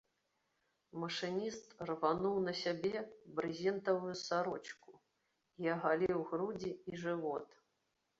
Машыніст 1.01 1.67
рвануў 1.89 2.37
на 2.45 2.53
сабе 2.61 3.01
брызентавую 3.39 4.15
сарочку 4.23 4.95
і 5.65 5.69
агаліў 5.75 6.19
грудзі 6.33 6.71
і 6.93 7.03
жывот. 7.05 7.47